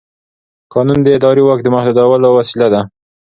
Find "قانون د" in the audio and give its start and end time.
0.73-1.07